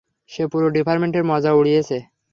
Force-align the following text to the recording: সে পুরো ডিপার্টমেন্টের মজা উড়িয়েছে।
সে 0.29 0.43
পুরো 0.51 0.67
ডিপার্টমেন্টের 0.75 1.23
মজা 1.31 1.51
উড়িয়েছে। 1.53 1.97